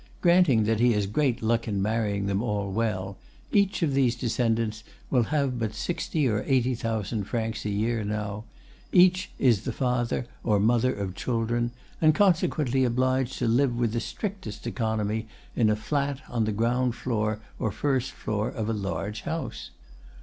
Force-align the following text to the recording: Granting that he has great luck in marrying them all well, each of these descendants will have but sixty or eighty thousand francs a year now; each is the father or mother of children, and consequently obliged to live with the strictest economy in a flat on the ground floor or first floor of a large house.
Granting 0.19 0.63
that 0.63 0.79
he 0.79 0.93
has 0.93 1.05
great 1.05 1.43
luck 1.43 1.67
in 1.67 1.79
marrying 1.79 2.25
them 2.25 2.41
all 2.41 2.71
well, 2.71 3.17
each 3.51 3.83
of 3.83 3.93
these 3.93 4.15
descendants 4.15 4.83
will 5.11 5.25
have 5.29 5.59
but 5.59 5.75
sixty 5.75 6.27
or 6.27 6.41
eighty 6.47 6.73
thousand 6.73 7.25
francs 7.25 7.65
a 7.65 7.69
year 7.69 8.03
now; 8.03 8.43
each 8.91 9.29
is 9.37 9.61
the 9.61 9.71
father 9.71 10.25
or 10.43 10.59
mother 10.59 10.91
of 10.91 11.13
children, 11.13 11.69
and 12.01 12.15
consequently 12.15 12.83
obliged 12.83 13.37
to 13.37 13.47
live 13.47 13.77
with 13.77 13.91
the 13.93 13.99
strictest 13.99 14.65
economy 14.65 15.27
in 15.55 15.69
a 15.69 15.75
flat 15.75 16.19
on 16.27 16.45
the 16.45 16.51
ground 16.51 16.95
floor 16.95 17.39
or 17.59 17.71
first 17.71 18.09
floor 18.11 18.49
of 18.49 18.67
a 18.69 18.73
large 18.73 19.21
house. 19.21 19.69